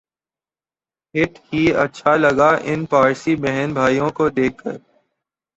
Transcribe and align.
ہت 1.15 1.33
ھی 1.47 1.63
اچھا 1.83 2.11
لگا 2.17 2.49
ان 2.69 2.79
پارسی 2.91 3.33
بہن 3.43 3.69
بھائیوں 3.73 4.09
کو 4.17 4.25
دیکھ 4.37 4.57
کر 4.61 4.77